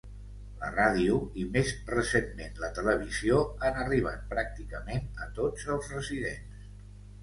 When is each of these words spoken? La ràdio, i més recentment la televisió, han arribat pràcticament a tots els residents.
La 0.61 0.69
ràdio, 0.69 1.17
i 1.41 1.45
més 1.57 1.73
recentment 1.91 2.57
la 2.65 2.71
televisió, 2.79 3.45
han 3.69 3.81
arribat 3.85 4.27
pràcticament 4.35 5.09
a 5.29 5.33
tots 5.41 5.73
els 5.79 5.97
residents. 5.99 6.71